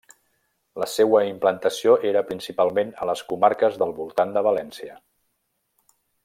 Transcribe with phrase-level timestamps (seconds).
[0.83, 4.99] La seua implantació era principalment a les comarques del voltant de València.